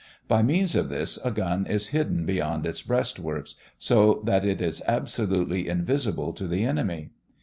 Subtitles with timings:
[0.27, 4.81] By means of this a gun is hidden beyond its breastworks so that it is
[4.87, 7.11] absolutely invisible to the enemy.